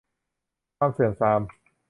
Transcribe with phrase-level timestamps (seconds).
[0.77, 1.39] ความเสื่อมทราม